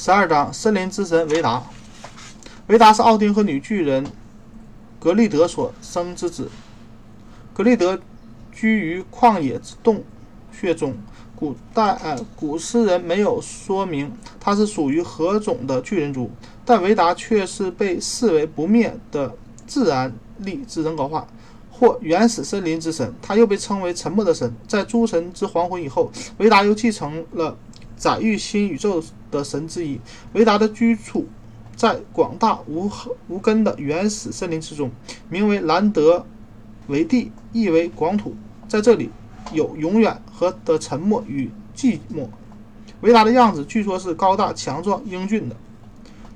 [0.00, 1.60] 十二章森林之神维达。
[2.68, 4.06] 维达是奥丁和女巨人
[5.00, 6.48] 格利德所生之子。
[7.52, 7.98] 格利德
[8.52, 10.04] 居于旷野之洞
[10.52, 10.94] 穴中。
[11.34, 16.30] 古代呃，古诗人没有说明他是属于何种的巨人族，
[16.64, 19.34] 但维达却是被视为不灭的
[19.66, 21.26] 自然力之人格化，
[21.72, 23.12] 或原始森林之神。
[23.20, 24.54] 他又被称为沉默的神。
[24.68, 27.56] 在诸神之黄昏以后，维达又继承了
[27.98, 30.00] 载誉新宇宙的神之一。
[30.32, 31.26] 维达的居处
[31.76, 32.90] 在广大无
[33.28, 34.90] 无根的原始森林之中，
[35.28, 36.24] 名为兰德
[36.86, 38.34] 维地，意为广土。
[38.66, 39.10] 在这里。
[39.50, 42.28] 有永远和的沉默与寂寞。
[43.00, 45.56] 维达的样子据说是高大、强壮、英俊的。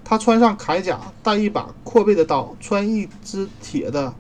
[0.02, 4.14] 他穿上铠甲，带一把阔背的刀，穿一只铁的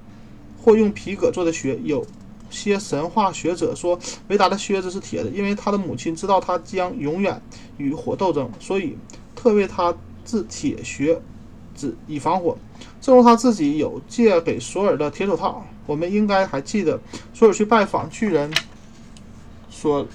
[0.62, 1.80] 或用皮革做的靴。
[1.84, 2.04] 有
[2.52, 3.98] 些神话学者说，
[4.28, 7.42] 维达的靴子是铁的，因为他的母亲知道他将永远
[7.78, 8.96] 与火斗争，所以
[9.34, 9.92] 特为他
[10.24, 11.20] 制铁靴
[11.74, 12.56] 子以防火。
[13.00, 15.66] 正如他自己有借给索尔的铁手套。
[15.84, 17.00] 我们应该还记得，
[17.34, 18.48] 索尔去拜访巨人。
[19.68, 20.06] 说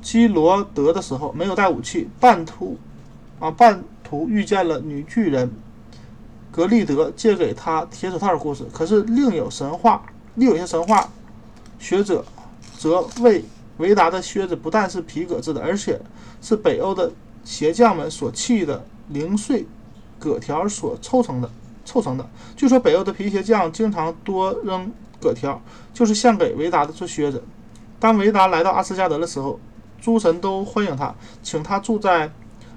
[0.00, 2.78] 基罗德的时候没有带武器，半途
[3.38, 5.50] 啊半途遇见了女巨人
[6.50, 8.64] 格利德借给他铁手套的故事。
[8.72, 10.02] 可是另有神话，
[10.34, 11.08] 另有些神话
[11.78, 12.24] 学者
[12.78, 13.44] 则为
[13.78, 16.00] 维达的靴子不但是皮革制的，而且
[16.40, 17.10] 是北欧的
[17.44, 19.66] 鞋匠们所砌的零碎
[20.18, 21.50] 革条所凑成的
[21.84, 22.28] 凑成的。
[22.56, 25.60] 据说北欧的皮鞋匠经常多扔革条，
[25.92, 27.42] 就是献给维达的做靴子。
[27.98, 29.58] 当维达来到阿斯加德的时候，
[30.00, 32.30] 诸神都欢迎他，请他住在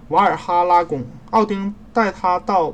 [0.09, 1.03] 瓦尔哈拉宫。
[1.31, 2.73] 奥丁带他到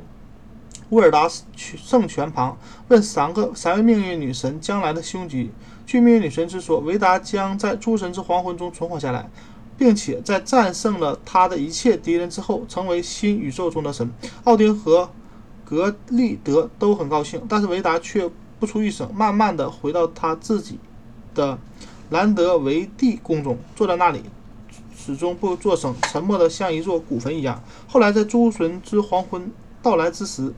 [0.92, 1.26] 乌尔达
[1.56, 5.50] 圣泉旁，问三个三位命运女神将来的凶吉。
[5.86, 9.30] 据命运女神之说，维达将在诸神之黄昏中存活下来，
[9.78, 14.12] 并且在战胜了他的一切敌人之后，成为新宇宙中的神。
[14.44, 15.08] 奥丁和
[15.64, 20.78] 格利德都很高兴，但是维达却不出一声，慢慢的回到他自己
[21.34, 21.58] 的。
[22.10, 24.20] 兰德维蒂宫中坐在那里，
[24.94, 27.64] 始终不作声，沉默的像一座古坟一样。
[27.88, 29.50] 后来在诸神之黄昏
[29.80, 30.52] 到来之时，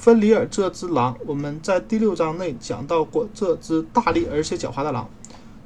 [0.00, 5.06] 芬里尔这只狼，我们在第六章内讲到过，这只大力而且狡猾的狼，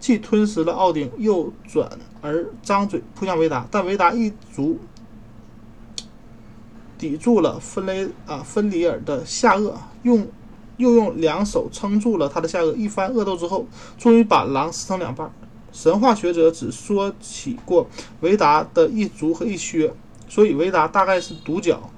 [0.00, 1.88] 既吞食了奥丁，又转
[2.20, 4.80] 而张嘴扑向维达，但维达一足
[6.98, 10.26] 抵住了芬雷啊芬里尔的下颚，用。
[10.76, 13.64] 又用两手撑住了他的下颚，一番恶斗之后，
[13.96, 15.32] 终于把狼撕成两半。
[15.70, 17.86] 神话学者只说起过
[18.22, 19.94] 维达的一足和一靴，
[20.28, 21.88] 所以维达大概是独角。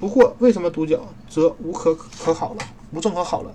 [0.00, 3.52] 不过，为什么独角，则无可可考了，无证可考了。